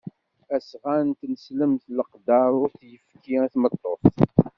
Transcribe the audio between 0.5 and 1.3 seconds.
Asɣan n